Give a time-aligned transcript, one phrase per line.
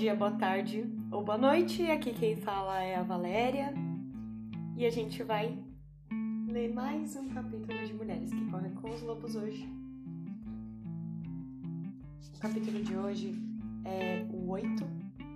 [0.00, 1.82] dia, boa tarde ou boa noite.
[1.90, 3.74] Aqui quem fala é a Valéria
[4.74, 5.62] e a gente vai
[6.48, 9.70] ler mais um capítulo de Mulheres que Correm com os Lobos hoje.
[12.34, 13.34] O capítulo de hoje
[13.84, 14.82] é o 8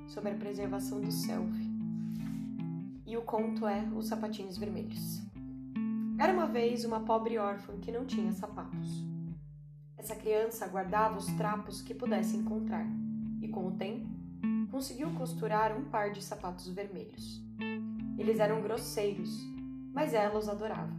[0.06, 1.52] sobre a preservação do self
[3.06, 5.20] e o conto é Os Sapatinhos Vermelhos.
[6.18, 9.04] Era uma vez uma pobre órfã que não tinha sapatos.
[9.98, 12.86] Essa criança guardava os trapos que pudesse encontrar
[13.42, 14.13] e, com o tempo,
[14.74, 17.40] conseguiu costurar um par de sapatos vermelhos.
[18.18, 19.30] Eles eram grosseiros,
[19.92, 20.92] mas ela os adorava.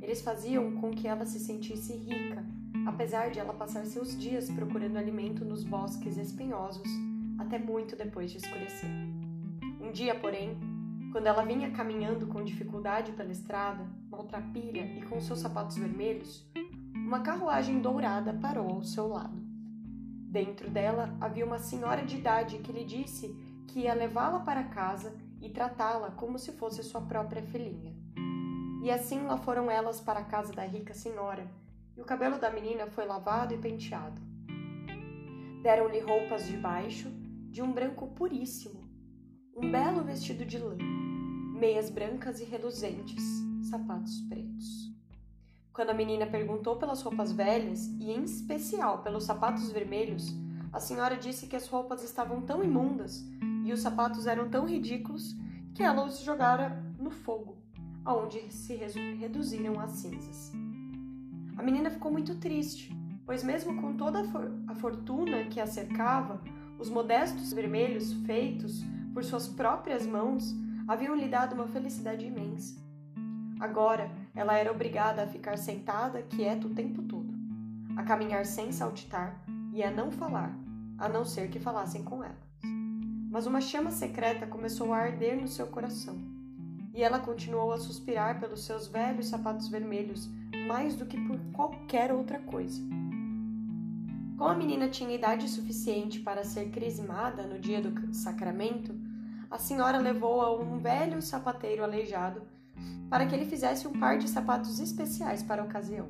[0.00, 2.46] Eles faziam com que ela se sentisse rica,
[2.86, 6.86] apesar de ela passar seus dias procurando alimento nos bosques espinhosos
[7.36, 8.88] até muito depois de escurecer.
[9.80, 10.56] Um dia, porém,
[11.10, 16.48] quando ela vinha caminhando com dificuldade pela estrada, maltrapilha e com seus sapatos vermelhos,
[16.94, 19.43] uma carruagem dourada parou ao seu lado.
[20.34, 23.28] Dentro dela havia uma senhora de idade que lhe disse
[23.68, 27.94] que ia levá-la para casa e tratá-la como se fosse sua própria filhinha.
[28.82, 31.48] E assim lá foram elas para a casa da rica senhora,
[31.96, 34.20] e o cabelo da menina foi lavado e penteado.
[35.62, 37.08] Deram-lhe roupas de baixo,
[37.52, 38.80] de um branco puríssimo,
[39.56, 40.76] um belo vestido de lã,
[41.60, 43.22] meias brancas e reluzentes,
[43.70, 44.93] sapatos pretos.
[45.74, 50.32] Quando a menina perguntou pelas roupas velhas, e em especial pelos sapatos vermelhos,
[50.72, 53.28] a senhora disse que as roupas estavam tão imundas
[53.64, 55.34] e os sapatos eram tão ridículos
[55.74, 57.56] que ela os jogara no fogo,
[58.04, 58.76] aonde se
[59.18, 60.52] reduziram a cinzas.
[61.56, 65.66] A menina ficou muito triste, pois, mesmo com toda a, for a fortuna que a
[65.66, 66.40] cercava,
[66.78, 70.54] os modestos vermelhos feitos por suas próprias mãos
[70.86, 72.80] haviam lhe dado uma felicidade imensa.
[73.58, 77.32] Agora, ela era obrigada a ficar sentada, quieta o tempo todo,
[77.96, 79.40] a caminhar sem saltitar
[79.72, 80.52] e a não falar,
[80.98, 82.36] a não ser que falassem com ela.
[83.30, 86.18] Mas uma chama secreta começou a arder no seu coração,
[86.92, 90.28] e ela continuou a suspirar pelos seus velhos sapatos vermelhos
[90.66, 92.82] mais do que por qualquer outra coisa.
[94.36, 98.92] Como a menina tinha idade suficiente para ser crismada no dia do sacramento,
[99.48, 102.42] a senhora levou-a a um velho sapateiro aleijado
[103.14, 106.08] para que ele fizesse um par de sapatos especiais para a ocasião.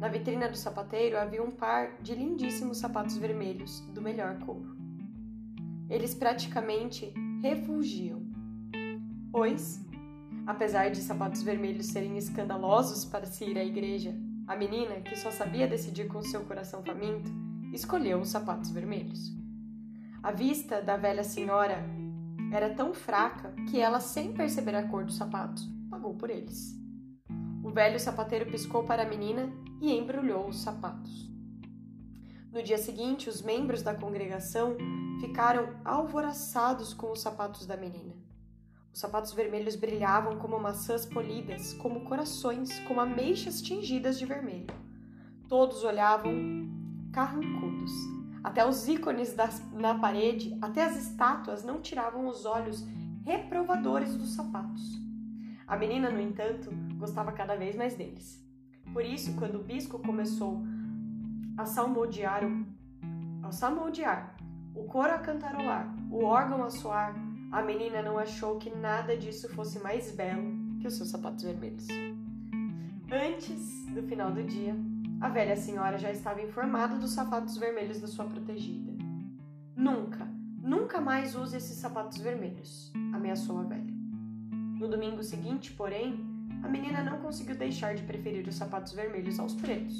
[0.00, 4.74] Na vitrina do sapateiro havia um par de lindíssimos sapatos vermelhos do melhor couro.
[5.86, 8.22] Eles praticamente refugiam,
[9.30, 9.84] pois,
[10.46, 15.30] apesar de sapatos vermelhos serem escandalosos para se ir à igreja, a menina, que só
[15.30, 17.30] sabia decidir com seu coração faminto,
[17.70, 19.30] escolheu os sapatos vermelhos.
[20.22, 21.84] A vista da velha senhora
[22.50, 26.78] era tão fraca que ela, sem perceber a cor dos sapatos, pagou por eles.
[27.62, 31.28] O velho sapateiro piscou para a menina e embrulhou os sapatos.
[32.52, 34.76] No dia seguinte, os membros da congregação
[35.20, 38.14] ficaram alvoroçados com os sapatos da menina.
[38.94, 44.66] Os sapatos vermelhos brilhavam como maçãs polidas, como corações, como ameixas tingidas de vermelho.
[45.48, 46.32] Todos olhavam
[47.12, 47.92] carrancudos.
[48.42, 52.86] Até os ícones das, na parede, até as estátuas não tiravam os olhos
[53.24, 55.07] reprovadores dos sapatos.
[55.68, 58.42] A menina, no entanto, gostava cada vez mais deles.
[58.90, 60.62] Por isso, quando o bispo começou
[61.58, 62.66] a salmodiar, o,
[63.46, 64.34] a salmodiar,
[64.74, 67.14] o coro a cantarolar, o órgão a soar,
[67.52, 71.86] a menina não achou que nada disso fosse mais belo que os seus sapatos vermelhos.
[73.12, 74.74] Antes do final do dia,
[75.20, 78.92] a velha senhora já estava informada dos sapatos vermelhos da sua protegida.
[79.76, 80.26] Nunca,
[80.62, 83.87] nunca mais use esses sapatos vermelhos, ameaçou a velha.
[84.78, 86.24] No domingo seguinte, porém,
[86.62, 89.96] a menina não conseguiu deixar de preferir os sapatos vermelhos aos pretos,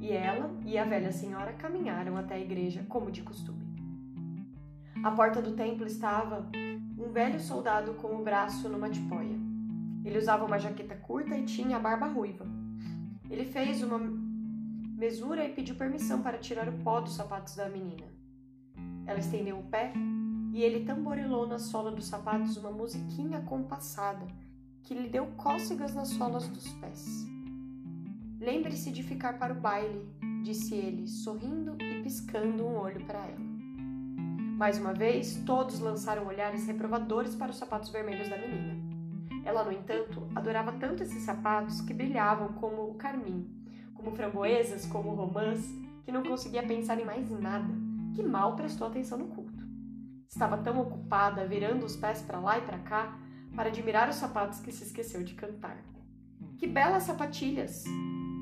[0.00, 3.66] e ela e a velha senhora caminharam até a igreja como de costume.
[5.04, 6.50] À porta do templo estava
[6.98, 9.38] um velho soldado com o braço numa tipóia.
[10.02, 12.46] Ele usava uma jaqueta curta e tinha a barba ruiva.
[13.28, 18.06] Ele fez uma mesura e pediu permissão para tirar o pó dos sapatos da menina.
[19.04, 19.92] Ela estendeu o pé
[20.56, 24.26] e ele tamborilou na sola dos sapatos uma musiquinha compassada
[24.82, 27.26] que lhe deu cócegas nas solas dos pés.
[28.40, 30.08] Lembre-se de ficar para o baile,
[30.42, 33.38] disse ele, sorrindo e piscando um olho para ela.
[34.56, 38.78] Mais uma vez, todos lançaram olhares reprovadores para os sapatos vermelhos da menina.
[39.44, 43.46] Ela, no entanto, adorava tanto esses sapatos que brilhavam como o carmim,
[43.92, 45.70] como framboesas, como romãs,
[46.02, 47.74] que não conseguia pensar em mais nada,
[48.14, 49.45] que mal prestou atenção no culto.
[50.28, 53.18] Estava tão ocupada virando os pés para lá e para cá
[53.54, 55.82] para admirar os sapatos que se esqueceu de cantar.
[56.58, 57.84] Que belas sapatilhas!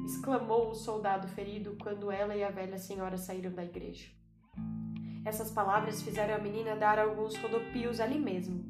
[0.05, 4.11] exclamou o soldado ferido quando ela e a velha senhora saíram da igreja.
[5.25, 8.63] Essas palavras fizeram a menina dar alguns rodopios ali mesmo.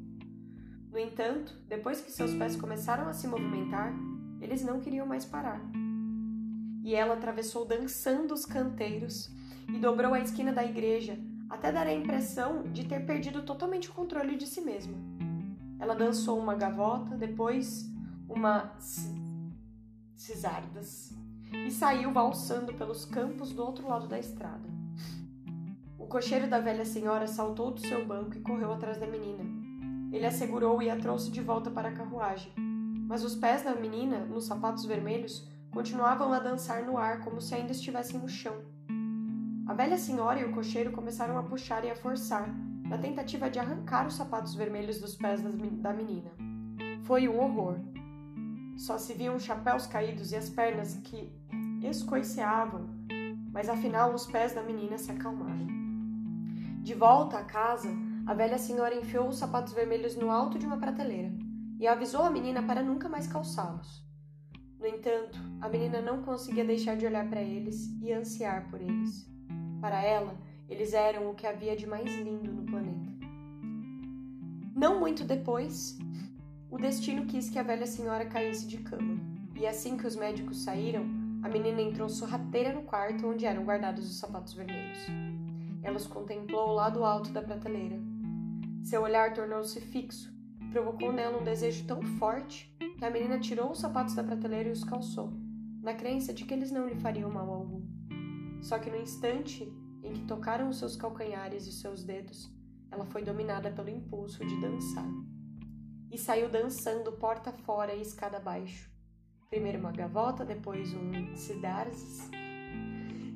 [0.90, 3.92] No entanto, depois que seus pés começaram a se movimentar,
[4.40, 5.60] eles não queriam mais parar.
[6.84, 9.28] E ela atravessou dançando os canteiros
[9.68, 11.18] e dobrou a esquina da igreja
[11.54, 14.94] até dar a impressão de ter perdido totalmente o controle de si mesma.
[15.78, 17.88] Ela dançou uma gavota, depois
[18.28, 18.72] uma
[20.16, 21.12] cisardas
[21.52, 24.68] e saiu valsando pelos campos do outro lado da estrada.
[25.98, 29.44] O cocheiro da velha senhora saltou do seu banco e correu atrás da menina.
[30.12, 32.52] Ele a segurou e a trouxe de volta para a carruagem,
[33.06, 37.54] mas os pés da menina, nos sapatos vermelhos, continuavam a dançar no ar como se
[37.54, 38.73] ainda estivessem no chão.
[39.74, 42.48] A velha senhora e o cocheiro começaram a puxar e a forçar,
[42.88, 46.30] na tentativa de arrancar os sapatos vermelhos dos pés da menina.
[47.02, 47.80] Foi um horror.
[48.76, 51.28] Só se viam chapéus caídos e as pernas que
[51.82, 52.88] escoiceavam,
[53.52, 55.66] mas afinal os pés da menina se acalmaram.
[56.80, 57.88] De volta à casa,
[58.28, 61.32] a velha senhora enfiou os sapatos vermelhos no alto de uma prateleira
[61.80, 64.06] e avisou a menina para nunca mais calçá-los.
[64.78, 69.33] No entanto, a menina não conseguia deixar de olhar para eles e ansiar por eles.
[69.84, 70.34] Para ela,
[70.66, 73.06] eles eram o que havia de mais lindo no planeta.
[74.74, 75.98] Não muito depois,
[76.70, 79.20] o destino quis que a velha senhora caísse de cama,
[79.54, 81.04] e assim que os médicos saíram,
[81.42, 85.06] a menina entrou sorrateira no quarto onde eram guardados os sapatos vermelhos.
[85.82, 88.00] Ela os contemplou ao lado alto da prateleira.
[88.84, 93.72] Seu olhar tornou-se fixo e provocou nela um desejo tão forte que a menina tirou
[93.72, 95.30] os sapatos da prateleira e os calçou,
[95.82, 97.73] na crença de que eles não lhe fariam mal algum.
[98.64, 99.70] Só que no instante
[100.02, 102.50] em que tocaram os seus calcanhares e seus dedos,
[102.90, 105.06] ela foi dominada pelo impulso de dançar
[106.10, 108.90] e saiu dançando porta fora e escada abaixo.
[109.50, 112.30] Primeiro uma gavota, depois um sidarzes,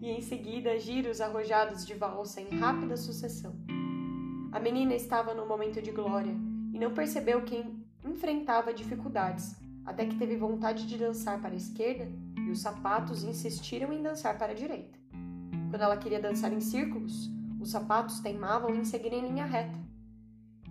[0.00, 3.54] e em seguida giros arrojados de valsa em rápida sucessão.
[4.50, 6.34] A menina estava num momento de glória
[6.72, 7.62] e não percebeu que
[8.02, 9.54] enfrentava dificuldades,
[9.84, 12.10] até que teve vontade de dançar para a esquerda
[12.46, 14.97] e os sapatos insistiram em dançar para a direita.
[15.70, 17.30] Quando ela queria dançar em círculos,
[17.60, 19.78] os sapatos teimavam em seguir em linha reta.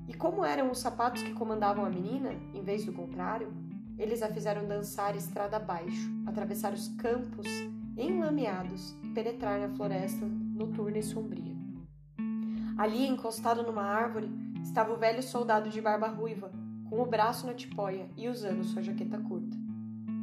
[0.08, 3.54] E como eram os sapatos que comandavam a menina, em vez do contrário,
[3.98, 7.48] eles a fizeram dançar estrada abaixo, atravessar os campos
[7.98, 11.56] enlameados e penetrar na floresta noturna e sombria.
[12.78, 14.30] Ali, encostado numa árvore,
[14.64, 16.52] estava o velho soldado de barba ruiva,
[16.90, 19.58] com o braço na tipóia e usando sua jaqueta curta.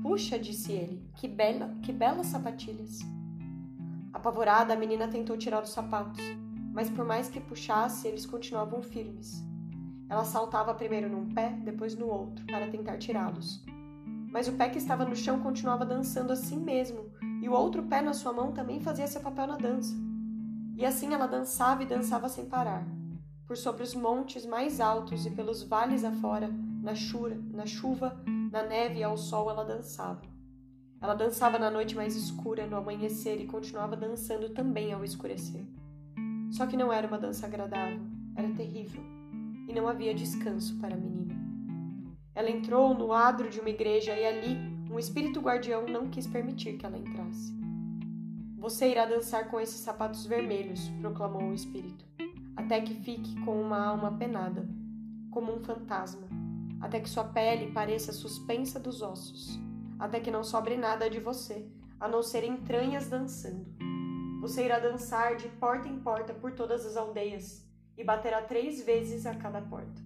[0.02, 3.00] Puxa, disse ele, que bela, que belas sapatilhas.
[4.24, 6.18] Apavorada, a menina tentou tirar os sapatos,
[6.72, 9.44] mas por mais que puxasse, eles continuavam firmes.
[10.08, 13.62] Ela saltava primeiro num pé, depois no outro, para tentar tirá-los.
[14.32, 17.12] Mas o pé que estava no chão continuava dançando assim mesmo,
[17.42, 19.94] e o outro pé na sua mão também fazia seu papel na dança.
[20.74, 22.82] E assim ela dançava e dançava sem parar,
[23.46, 26.94] por sobre os montes mais altos e pelos vales afora, na,
[27.52, 28.16] na chuva,
[28.50, 30.33] na neve e ao sol ela dançava.
[31.04, 35.62] Ela dançava na noite mais escura, no amanhecer e continuava dançando também ao escurecer.
[36.50, 38.00] Só que não era uma dança agradável,
[38.34, 39.02] era terrível
[39.68, 41.34] e não havia descanso para a menina.
[42.34, 44.56] Ela entrou no adro de uma igreja e ali
[44.90, 47.52] um espírito guardião não quis permitir que ela entrasse.
[48.56, 52.06] Você irá dançar com esses sapatos vermelhos, proclamou o espírito,
[52.56, 54.66] até que fique com uma alma penada,
[55.30, 56.26] como um fantasma,
[56.80, 59.62] até que sua pele pareça suspensa dos ossos,
[59.98, 61.66] até que não sobre nada de você,
[61.98, 63.66] a não ser entranhas dançando.
[64.40, 67.64] Você irá dançar de porta em porta por todas as aldeias,
[67.96, 70.02] e baterá três vezes a cada porta.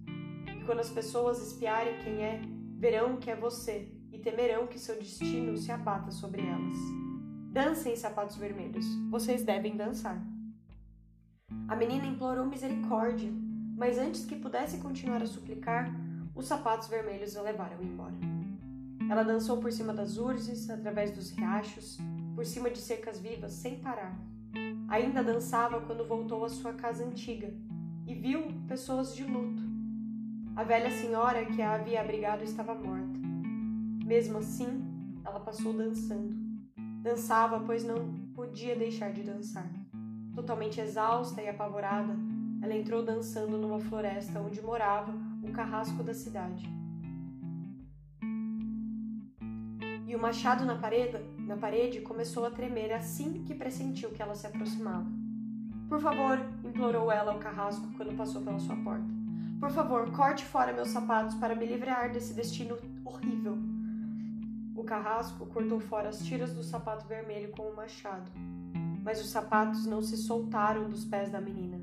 [0.57, 2.41] E quando as pessoas espiarem quem é,
[2.77, 6.77] verão que é você e temerão que seu destino se abata sobre elas.
[7.51, 10.21] Dancem, sapatos vermelhos, vocês devem dançar.
[11.67, 13.31] A menina implorou misericórdia,
[13.75, 15.91] mas antes que pudesse continuar a suplicar,
[16.35, 18.28] os sapatos vermelhos a levaram embora.
[19.09, 21.97] Ela dançou por cima das urzes, através dos riachos,
[22.35, 24.15] por cima de cercas vivas, sem parar.
[24.87, 27.51] Ainda dançava quando voltou à sua casa antiga,
[28.05, 29.63] e viu pessoas de luto.
[30.55, 33.19] A velha senhora que a havia abrigado estava morta.
[34.05, 36.35] Mesmo assim, ela passou dançando.
[37.01, 39.69] Dançava, pois não podia deixar de dançar.
[40.35, 42.15] Totalmente exausta e apavorada,
[42.61, 46.67] ela entrou dançando numa floresta onde morava o carrasco da cidade.
[50.09, 54.33] E o machado na parede, na parede começou a tremer assim que pressentiu que ela
[54.33, 55.05] se aproximava.
[55.87, 59.05] Por favor, implorou ela ao carrasco quando passou pela sua porta.
[59.59, 62.75] Por favor, corte fora meus sapatos para me livrar desse destino
[63.05, 63.55] horrível.
[64.75, 68.31] O carrasco cortou fora as tiras do sapato vermelho com o machado,
[69.03, 71.79] mas os sapatos não se soltaram dos pés da menina.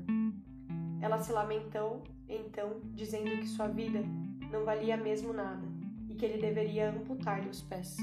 [0.99, 4.03] Ela se lamentou, então, dizendo que sua vida
[4.51, 5.65] não valia mesmo nada
[6.09, 7.95] e que ele deveria amputar-lhe os pés.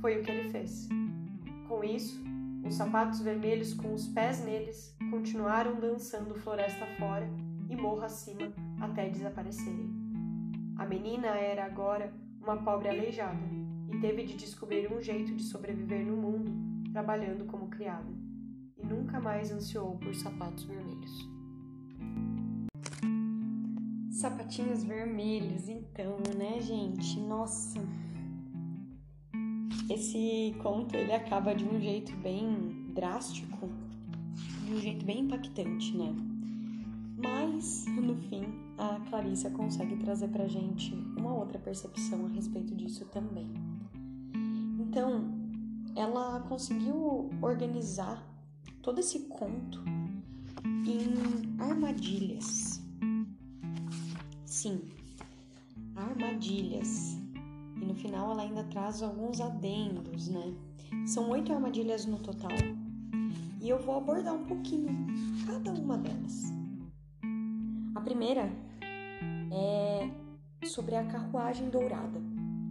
[0.00, 0.88] Foi o que ele fez.
[1.68, 2.22] Com isso,
[2.64, 7.28] os sapatos vermelhos com os pés neles continuaram dançando floresta fora
[7.68, 9.90] e morro acima até desaparecerem.
[10.76, 13.40] A menina era agora uma pobre aleijada
[13.90, 18.10] e teve de descobrir um jeito de sobreviver no mundo trabalhando como criada,
[18.76, 21.28] e nunca mais ansiou por sapatos vermelhos.
[24.10, 27.20] Sapatinhos vermelhos, então, né, gente?
[27.20, 27.78] Nossa.
[29.90, 33.68] Esse conto ele acaba de um jeito bem drástico,
[34.66, 36.14] de um jeito bem impactante, né?
[37.16, 38.44] Mas, no fim,
[38.76, 43.48] a Clarissa consegue trazer pra gente uma outra percepção a respeito disso também.
[44.78, 45.24] Então,
[45.96, 48.22] ela conseguiu organizar
[48.82, 49.82] todo esse conto
[50.86, 52.80] em armadilhas.
[54.44, 54.82] Sim,
[55.96, 57.16] armadilhas.
[57.80, 60.54] E no final ela ainda traz alguns adendos, né?
[61.06, 62.50] São oito armadilhas no total.
[63.60, 65.06] E eu vou abordar um pouquinho
[65.46, 66.52] cada uma delas.
[67.94, 68.50] A primeira
[69.52, 70.10] é
[70.66, 72.20] sobre a carruagem dourada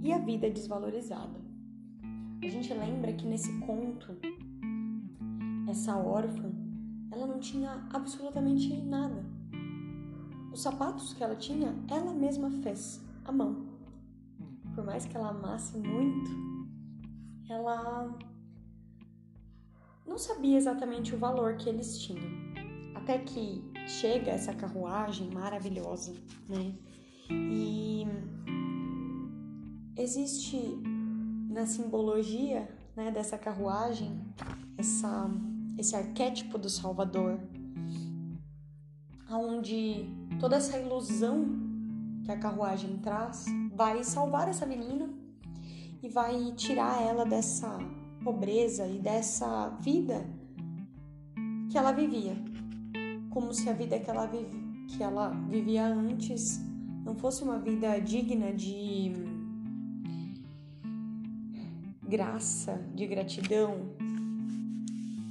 [0.02, 1.40] e a vida desvalorizada.
[2.42, 4.16] A gente lembra que nesse conto,
[5.68, 6.52] essa órfã,
[7.12, 9.26] ela não tinha absolutamente nada.
[10.54, 13.77] Os sapatos que ela tinha, ela mesma fez, à mão.
[14.78, 16.30] Por mais que ela amasse muito,
[17.50, 18.16] ela
[20.06, 22.30] não sabia exatamente o valor que eles tinham.
[22.94, 26.14] Até que chega essa carruagem maravilhosa,
[26.48, 26.76] né?
[27.28, 28.06] E
[29.98, 30.80] existe
[31.50, 34.22] na simbologia né, dessa carruagem
[34.78, 35.28] essa,
[35.76, 37.40] esse arquétipo do Salvador,
[39.28, 40.06] onde
[40.40, 41.67] toda essa ilusão
[42.28, 45.10] que a carruagem traz vai salvar essa menina
[46.04, 47.80] e vai tirar ela dessa
[48.22, 50.30] pobreza e dessa vida
[51.72, 52.36] que ela vivia
[53.30, 56.60] como se a vida que ela, vive, que ela vivia antes
[57.06, 59.14] não fosse uma vida digna de
[62.06, 63.96] graça, de gratidão.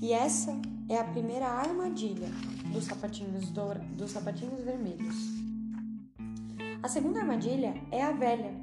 [0.00, 2.28] E essa é a primeira armadilha
[2.72, 5.35] dos sapatinhos, do, dos sapatinhos vermelhos.
[6.86, 8.54] A segunda armadilha é a velha.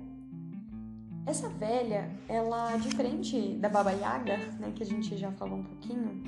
[1.26, 6.24] Essa velha, ela, diferente da Baba Yaga, né, que a gente já falou um pouquinho,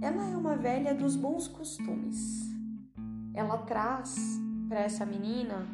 [0.00, 2.48] ela é uma velha dos bons costumes.
[3.34, 5.66] Ela traz para essa menina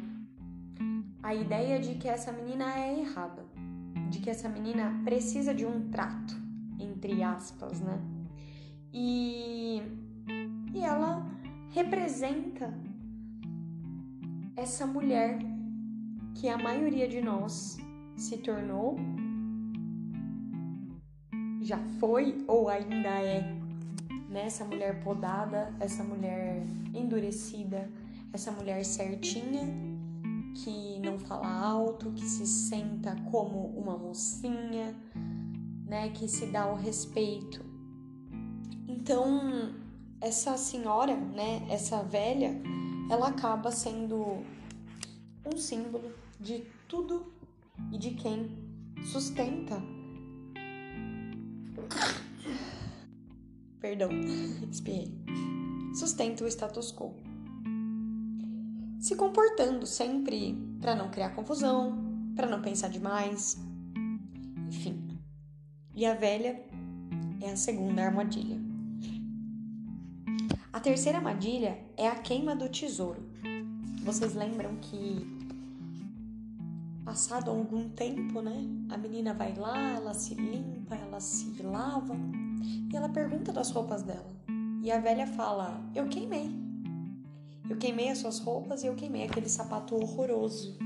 [1.21, 3.45] a ideia de que essa menina é errada,
[4.09, 6.35] de que essa menina precisa de um trato,
[6.79, 8.01] entre aspas, né?
[8.91, 9.79] E,
[10.73, 11.23] e ela
[11.69, 12.88] representa
[14.59, 15.39] essa mulher
[16.35, 17.77] que a maioria de nós
[18.15, 18.97] se tornou,
[21.61, 23.59] já foi ou ainda é
[24.29, 24.45] né?
[24.45, 26.63] Essa mulher podada, essa mulher
[26.93, 27.89] endurecida,
[28.31, 29.67] essa mulher certinha
[30.63, 34.95] que não fala alto, que se senta como uma mocinha,
[35.85, 36.09] né?
[36.09, 37.65] Que se dá o respeito.
[38.87, 39.73] Então,
[40.21, 41.65] essa senhora, né?
[41.69, 42.61] Essa velha,
[43.09, 44.43] ela acaba sendo
[45.45, 47.33] um símbolo de tudo
[47.91, 48.57] e de quem
[49.03, 49.81] sustenta
[53.79, 54.09] perdão,
[54.69, 55.11] espiei,
[55.93, 57.15] sustenta o status quo.
[58.99, 61.97] Se comportando sempre para não criar confusão,
[62.35, 63.57] para não pensar demais,
[64.67, 65.07] enfim.
[65.95, 66.61] E a velha
[67.41, 68.68] é a segunda armadilha.
[70.79, 73.21] A terceira armadilha é a queima do tesouro.
[74.01, 75.27] Vocês lembram que
[77.03, 78.65] passado algum tempo, né?
[78.89, 82.15] A menina vai lá, ela se limpa, ela se lava
[82.89, 84.33] e ela pergunta das roupas dela.
[84.81, 86.49] E a velha fala: Eu queimei.
[87.69, 90.77] Eu queimei as suas roupas e eu queimei aquele sapato horroroso.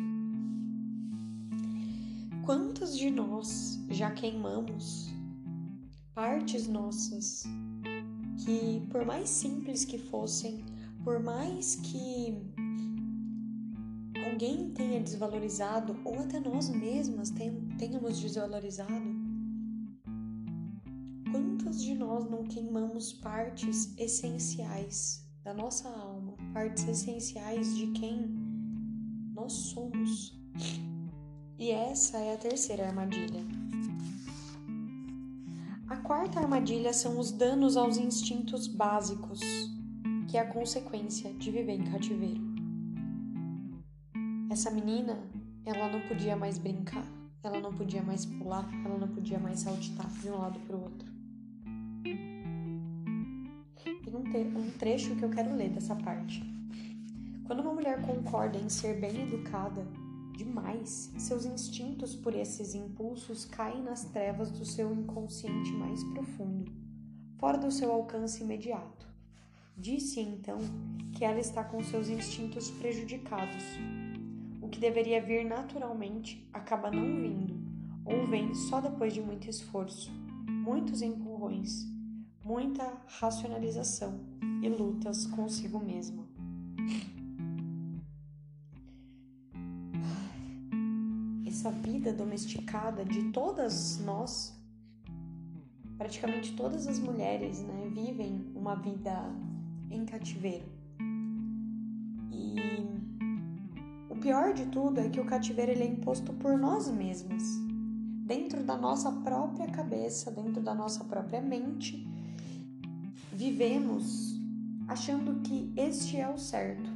[2.43, 5.13] Quantos de nós já queimamos
[6.15, 7.43] partes nossas
[8.37, 10.63] que, por mais simples que fossem,
[11.03, 12.37] por mais que
[14.25, 17.31] alguém tenha desvalorizado ou até nós mesmas
[17.77, 19.23] tenhamos desvalorizado,
[21.33, 28.29] Quantas de nós não queimamos partes essenciais da nossa alma, partes essenciais de quem
[29.33, 30.39] nós somos?
[31.57, 33.43] E essa é a terceira armadilha.
[36.03, 39.39] Quarta armadilha são os danos aos instintos básicos,
[40.27, 42.41] que é a consequência de viver em cativeiro.
[44.51, 45.17] Essa menina,
[45.65, 47.05] ela não podia mais brincar,
[47.41, 50.83] ela não podia mais pular, ela não podia mais saltitar de um lado para o
[50.83, 51.09] outro.
[53.81, 56.43] Tem um, um trecho que eu quero ler dessa parte.
[57.45, 59.87] Quando uma mulher concorda em ser bem educada
[60.33, 66.71] demais, seus instintos por esses impulsos caem nas trevas do seu inconsciente mais profundo,
[67.37, 69.07] fora do seu alcance imediato.
[69.77, 70.59] Disse então
[71.13, 73.63] que ela está com seus instintos prejudicados.
[74.61, 77.55] O que deveria vir naturalmente acaba não vindo,
[78.05, 80.11] ou vem só depois de muito esforço,
[80.47, 81.87] muitos empurrões,
[82.43, 84.19] muita racionalização
[84.61, 86.23] e lutas consigo mesma.
[91.63, 94.53] Essa vida domesticada de todas nós,
[95.97, 99.33] praticamente todas as mulheres, né, vivem uma vida
[99.89, 100.65] em cativeiro.
[102.33, 102.57] E
[104.09, 107.41] o pior de tudo é que o cativeiro ele é imposto por nós mesmas,
[108.25, 112.05] dentro da nossa própria cabeça, dentro da nossa própria mente.
[113.31, 114.37] Vivemos
[114.85, 116.89] achando que este é o certo.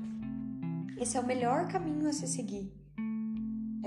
[0.98, 2.77] Esse é o melhor caminho a se seguir.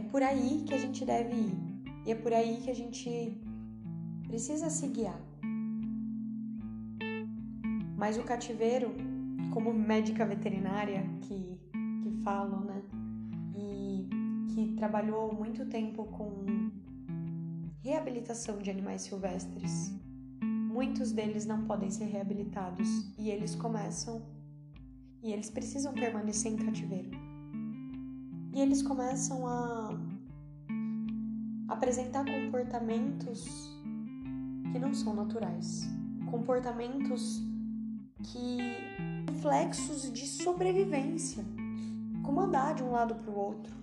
[0.00, 1.54] É por aí que a gente deve ir.
[2.06, 3.38] E é por aí que a gente
[4.26, 5.20] precisa se guiar.
[7.98, 8.94] Mas o cativeiro,
[9.52, 11.60] como médica veterinária que,
[12.02, 12.82] que falo, né?
[13.54, 14.08] E
[14.54, 16.46] que trabalhou muito tempo com
[17.84, 19.92] reabilitação de animais silvestres,
[20.42, 22.88] muitos deles não podem ser reabilitados
[23.18, 24.22] e eles começam
[25.22, 27.10] e eles precisam permanecer em cativeiro.
[28.52, 29.90] E eles começam a
[31.68, 33.70] apresentar comportamentos
[34.72, 35.88] que não são naturais,
[36.30, 37.40] comportamentos
[38.24, 38.58] que
[39.28, 41.44] reflexos de sobrevivência,
[42.24, 43.74] como andar de um lado para o outro,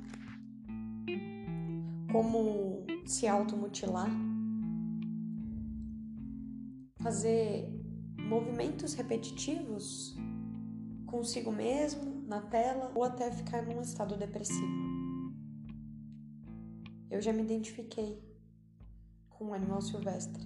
[2.12, 4.10] como se automutilar,
[7.02, 7.74] fazer
[8.18, 10.15] movimentos repetitivos
[11.06, 14.88] consigo mesmo, na tela, ou até ficar num estado depressivo.
[17.10, 18.22] Eu já me identifiquei
[19.30, 20.44] com um animal silvestre.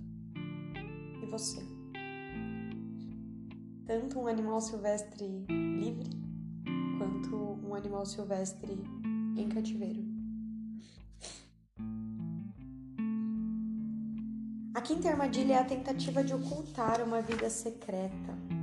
[1.21, 1.81] E você?
[3.91, 6.09] tanto um animal silvestre livre
[6.97, 7.35] quanto
[7.67, 8.71] um animal silvestre
[9.35, 10.01] em cativeiro.
[14.73, 18.60] A quinta armadilha é a tentativa de ocultar uma vida secreta.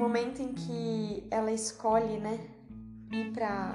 [0.00, 2.48] Momento em que ela escolhe, né,
[3.12, 3.74] ir para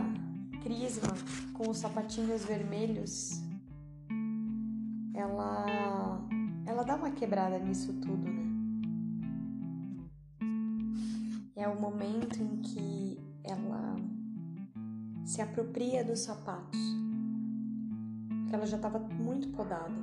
[0.64, 1.14] Crisma
[1.54, 3.44] com os sapatinhos vermelhos,
[5.14, 6.20] ela
[6.66, 8.44] ela dá uma quebrada nisso tudo, né?
[11.56, 13.96] É o momento em que ela
[15.24, 16.80] se apropria dos sapatos,
[18.42, 19.94] porque ela já estava muito podada.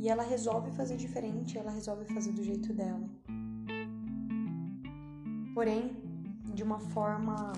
[0.00, 3.08] E ela resolve fazer diferente, ela resolve fazer do jeito dela.
[5.60, 5.94] Porém,
[6.54, 7.52] de uma forma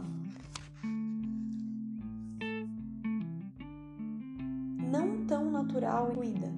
[4.91, 6.53] não tão natural e cuida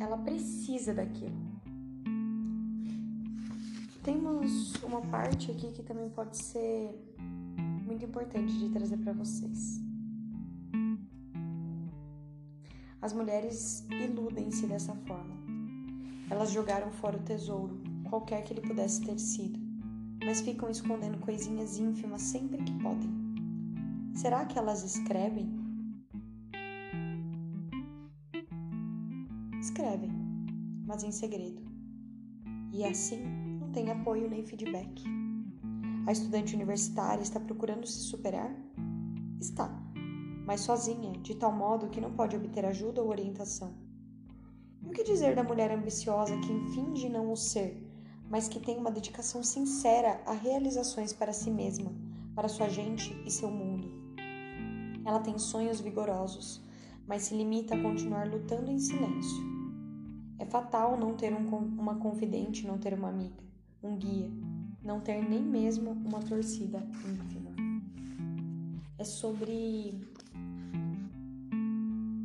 [0.00, 1.36] ela precisa daquilo.
[4.02, 7.04] Temos uma parte aqui que também pode ser
[7.84, 9.78] muito importante de trazer para vocês.
[13.02, 15.36] As mulheres iludem-se dessa forma.
[16.30, 19.65] Elas jogaram fora o tesouro, qualquer que ele pudesse ter sido,
[20.26, 23.08] mas ficam escondendo coisinhas ínfimas sempre que podem.
[24.12, 25.64] Será que elas escrevem
[29.60, 30.10] escrevem,
[30.84, 31.62] mas em segredo.
[32.72, 33.22] E assim
[33.60, 35.04] não tem apoio nem feedback.
[36.06, 38.52] A estudante universitária está procurando se superar?
[39.40, 39.70] Está,
[40.44, 43.74] mas sozinha, de tal modo que não pode obter ajuda ou orientação.
[44.82, 47.86] E o que dizer da mulher ambiciosa que finge não o ser,
[48.28, 51.92] mas que tem uma dedicação sincera a realizações para si mesma,
[52.34, 53.88] para sua gente e seu mundo?
[55.04, 56.60] Ela tem sonhos vigorosos,
[57.06, 59.44] mas se limita a continuar lutando em silêncio.
[60.38, 63.42] É fatal não ter um, uma confidente, não ter uma amiga,
[63.82, 64.30] um guia,
[64.82, 67.50] não ter nem mesmo uma torcida ínfima.
[68.98, 70.00] É sobre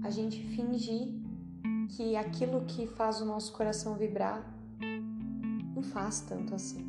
[0.04, 1.14] a gente fingir
[1.90, 4.61] que aquilo que faz o nosso coração vibrar
[5.82, 6.86] não faz tanto assim.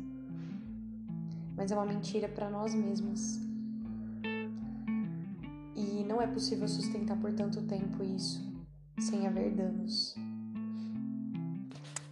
[1.57, 3.39] Mas é uma mentira para nós mesmos.
[5.75, 8.41] E não é possível sustentar por tanto tempo isso
[8.99, 10.15] sem haver danos.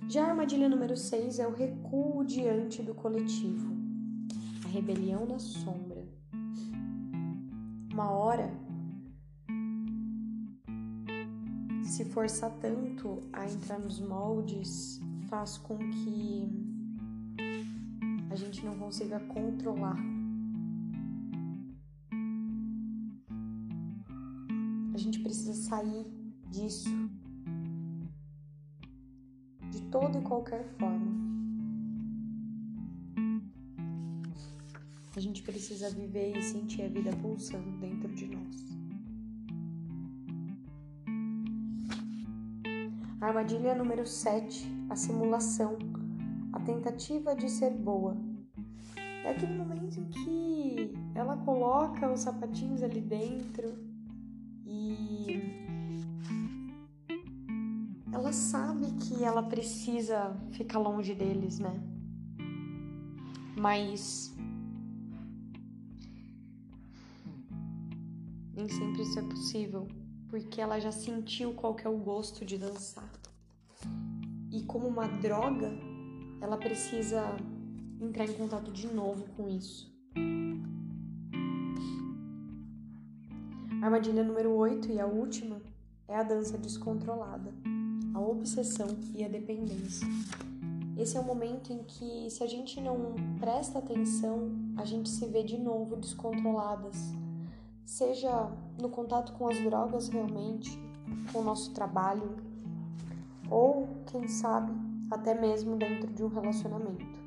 [0.09, 3.71] Já a armadilha número 6 é o recuo diante do coletivo,
[4.65, 6.05] a rebelião na sombra.
[7.93, 8.51] Uma hora,
[11.83, 14.99] se forçar tanto a entrar nos moldes
[15.31, 16.70] faz com que
[18.41, 19.97] gente não consiga controlar.
[24.93, 26.05] A gente precisa sair
[26.49, 26.89] disso
[29.69, 31.21] de toda e qualquer forma.
[35.15, 38.71] A gente precisa viver e sentir a vida pulsando dentro de nós.
[43.19, 45.77] Armadilha número 7, a simulação
[46.53, 48.30] a tentativa de ser boa.
[49.23, 53.77] É aquele momento em que ela coloca os sapatinhos ali dentro
[54.65, 55.39] e
[58.11, 61.81] ela sabe que ela precisa ficar longe deles, né?
[63.57, 64.33] Mas
[68.55, 69.87] nem sempre isso é possível,
[70.29, 73.09] porque ela já sentiu qual é o gosto de dançar.
[74.51, 75.71] E como uma droga,
[76.41, 77.23] ela precisa
[78.01, 79.91] entrar em contato de novo com isso.
[83.81, 85.61] A armadilha número 8 e a última
[86.07, 87.53] é a dança descontrolada,
[88.13, 90.07] a obsessão e a dependência.
[90.97, 95.25] Esse é o momento em que, se a gente não presta atenção, a gente se
[95.27, 96.97] vê de novo descontroladas,
[97.85, 100.77] seja no contato com as drogas realmente,
[101.31, 102.35] com o nosso trabalho,
[103.49, 104.71] ou, quem sabe,
[105.09, 107.20] até mesmo dentro de um relacionamento.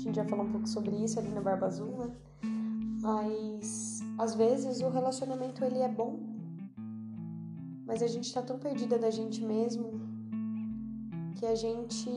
[0.00, 2.10] A gente já falou um pouco sobre isso ali na Barba Azul, né?
[3.02, 6.18] Mas às vezes o relacionamento ele é bom,
[7.84, 10.00] mas a gente tá tão perdida da gente mesmo
[11.36, 12.10] que a gente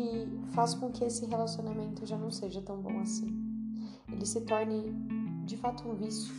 [0.53, 3.27] faz com que esse relacionamento já não seja tão bom assim.
[4.09, 4.93] Ele se torne
[5.45, 6.33] de fato um vício,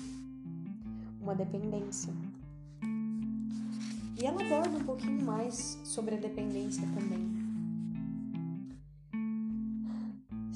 [1.21, 2.13] uma dependência.
[4.19, 7.44] E ela aborda um pouquinho mais sobre a dependência também.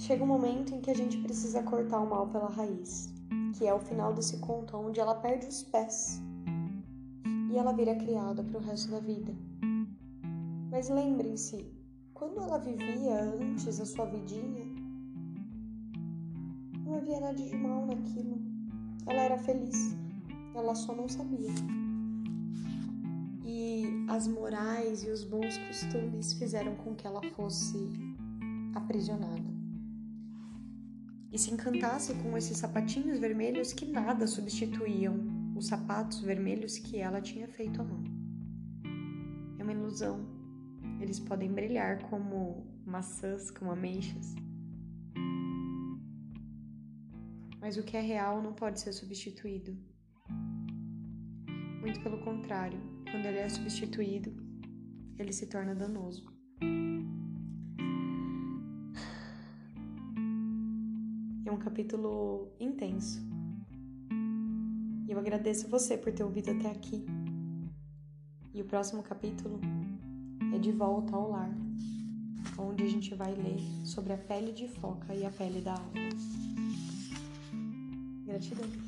[0.09, 3.12] Chega um momento em que a gente precisa cortar o mal pela raiz,
[3.53, 6.23] que é o final desse conto onde ela perde os pés
[7.53, 9.35] e ela vira criada para o resto da vida.
[10.71, 11.71] Mas lembrem-se,
[12.14, 14.64] quando ela vivia antes a sua vidinha,
[16.87, 18.40] não havia nada de mal naquilo.
[19.05, 19.94] Ela era feliz,
[20.55, 21.53] ela só não sabia.
[23.44, 27.90] E as morais e os bons costumes fizeram com que ela fosse
[28.75, 29.58] aprisionada
[31.30, 37.20] e se encantasse com esses sapatinhos vermelhos que nada substituíam os sapatos vermelhos que ela
[37.20, 38.04] tinha feito à mão.
[39.58, 40.26] É uma ilusão.
[41.00, 44.34] Eles podem brilhar como maçãs, como ameixas.
[47.60, 49.76] Mas o que é real não pode ser substituído.
[51.80, 54.32] Muito pelo contrário, quando ele é substituído,
[55.18, 56.38] ele se torna danoso.
[61.59, 63.21] Um capítulo intenso.
[65.09, 67.05] E eu agradeço você por ter ouvido até aqui.
[68.55, 69.61] E o próximo capítulo
[70.55, 71.51] é De Volta ao Lar,
[72.57, 75.92] onde a gente vai ler sobre a pele de foca e a pele da alma.
[78.25, 78.88] Gratidão.